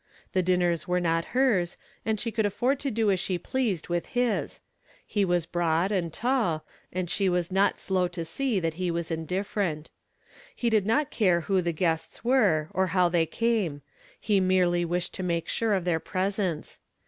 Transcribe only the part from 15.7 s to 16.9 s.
of their presence.